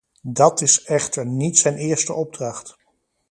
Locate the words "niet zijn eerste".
1.25-2.13